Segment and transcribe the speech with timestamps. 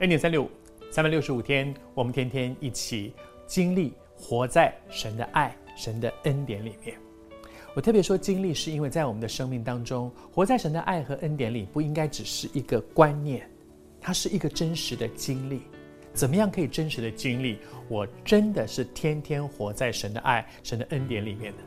[0.00, 0.50] 恩典三六五，
[0.90, 3.12] 三百六十五天，我们天天一起
[3.46, 6.96] 经历活在神的爱、神的恩典里面。
[7.74, 13.48] 我特别说经历，是因为在我们的生命当中，活在神的爱和恩典里，不应该只是一个观念，
[14.00, 15.62] 它是一个真实的经历。
[16.12, 17.58] 怎么样可以真实的经历？
[17.88, 21.58] 我真的是天天活在神的爱、神的恩典里面的，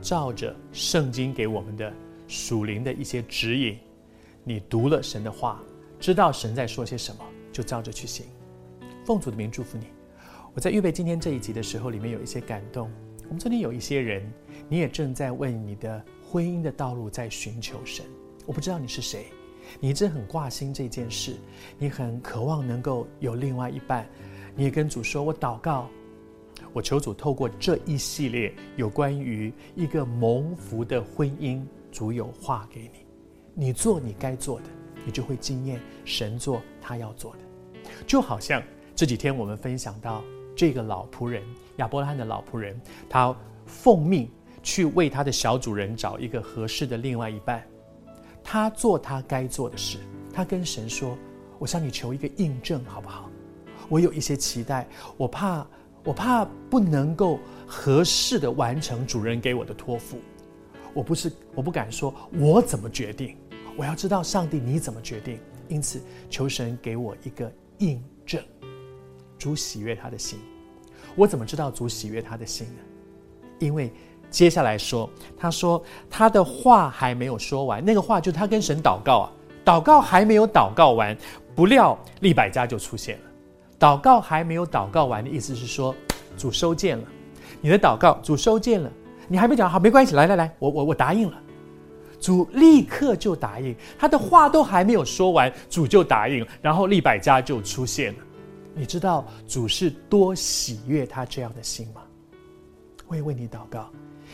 [0.00, 1.92] 照着圣经给我们的
[2.28, 3.76] 属灵的一些指引，
[4.44, 5.60] 你读了神的话。
[6.06, 8.26] 知道神在说些什么，就照着去行。
[9.04, 9.88] 奉主的名祝福你。
[10.54, 12.88] 我在预备今天这一集的时候，里面有一些感动。
[13.24, 14.32] 我们昨天有一些人，
[14.68, 18.06] 你也正在为你的婚姻的道路在寻求神。
[18.46, 19.26] 我不知道你是谁，
[19.80, 21.34] 你一直很挂心这件事，
[21.76, 24.08] 你很渴望能够有另外一半。
[24.54, 25.90] 你也跟主说：“我祷告，
[26.72, 33.06] 我求主透过这一系列有关于一个蒙福的婚姻，主有话给你，
[33.54, 34.66] 你做你该做的。”
[35.06, 37.38] 你就会经验神做他要做的，
[38.06, 38.62] 就好像
[38.94, 40.22] 这几天我们分享到
[40.56, 41.42] 这个老仆人
[41.76, 43.34] 亚伯拉罕的老仆人，他
[43.64, 44.28] 奉命
[44.62, 47.64] 去为他的小主人找一个合适的另外一半，
[48.42, 49.98] 他做他该做的事，
[50.34, 51.16] 他跟神说
[51.60, 53.30] ：“我向你求一个印证，好不好？
[53.88, 55.64] 我有一些期待，我怕
[56.02, 60.18] 我怕不能够合适的完成主人给我的托付，
[60.92, 63.36] 我不是我不敢说，我怎么决定？”
[63.76, 65.38] 我要知道上帝你怎么决定，
[65.68, 68.42] 因此求神给我一个印证。
[69.38, 70.38] 主喜悦他的心，
[71.14, 72.82] 我怎么知道主喜悦他的心呢？
[73.58, 73.92] 因为
[74.30, 79.32] 接下来说，他说他的话还没有说完，那个话就是他跟神祷告啊，
[79.62, 81.16] 祷告还没有祷告完，
[81.54, 83.24] 不料利百家就出现了。
[83.78, 85.94] 祷告还没有祷告完的意思是说，
[86.34, 87.04] 主收见了
[87.60, 88.90] 你的祷告，主收见了，
[89.28, 91.36] 你还没讲好，没关系，来来来，我我我答应了。
[92.26, 98.18] 主立刻就答应，他的话都还没有说完，主就答应，然后利百加就出现了。
[98.74, 102.02] 你知道主是多喜悦他这样的心吗？
[103.06, 103.88] 我也为你祷告，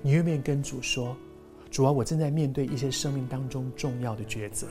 [0.00, 1.14] 你愿不愿意跟主说
[1.70, 4.66] ：“主啊，我正在面对一些生命当中重要的抉择，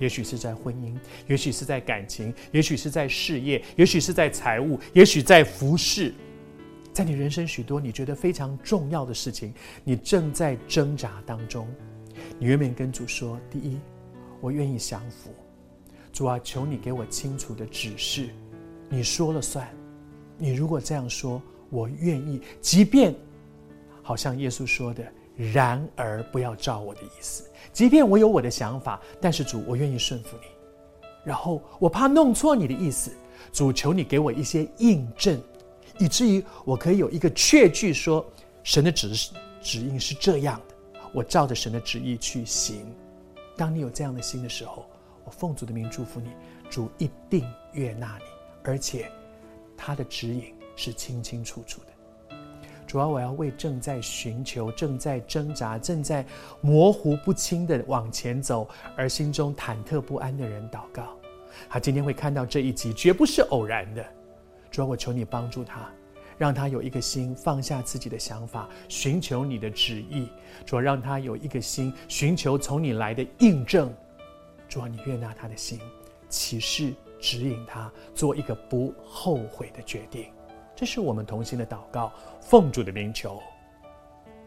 [0.00, 6.12] 也许是在婚姻，也许是在感情，也许是在事业，也许是在财务，也许在服侍，
[6.92, 11.64] 在你人生许多你觉得非常重要的事情，你正在挣扎当中。”
[12.38, 13.78] 你愿不愿意跟主说：第一，
[14.40, 15.30] 我愿意降服。
[16.12, 18.30] 主啊，求你给我清楚的指示，
[18.88, 19.68] 你说了算。
[20.38, 22.40] 你如果这样说，我愿意。
[22.60, 23.14] 即便
[24.02, 25.04] 好像耶稣说的，
[25.36, 27.44] 然而不要照我的意思。
[27.72, 30.46] 即便我有我的想法，但是主，我愿意顺服你。
[31.24, 33.10] 然后我怕弄错你的意思，
[33.52, 35.42] 主，求你给我一些印证，
[35.98, 38.24] 以至于我可以有一个确据说，
[38.62, 39.12] 神的指
[39.60, 40.75] 指引是这样的。
[41.16, 42.94] 我照着神的旨意去行。
[43.56, 44.84] 当你有这样的心的时候，
[45.24, 46.30] 我奉主的名祝福你，
[46.68, 48.24] 主一定悦纳你，
[48.62, 49.10] 而且
[49.78, 52.36] 他的指引是清清楚楚的。
[52.86, 56.22] 主要，我要为正在寻求、正在挣扎、正在
[56.60, 61.16] 模糊不清的往前走而心中忐忑不安的人祷告。
[61.66, 64.04] 他今天会看到这一集，绝不是偶然的。
[64.70, 65.90] 主要，我求你帮助他。
[66.38, 70.28] 让他有一个心放下自己的想法，寻求你的旨意。
[70.64, 73.92] 主啊，让他有一个心寻求从你来的印证。
[74.68, 75.80] 主啊，你悦纳他的心，
[76.28, 80.26] 启示指引他做一个不后悔的决定。
[80.74, 83.40] 这是我们同心的祷告，奉主的名求，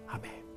[0.07, 0.48] 阿门。